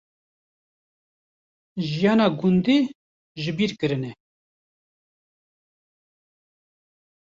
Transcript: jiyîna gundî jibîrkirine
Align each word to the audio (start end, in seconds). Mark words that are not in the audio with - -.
jiyîna 1.87 2.27
gundî 2.39 2.77
jibîrkirine 3.43 4.11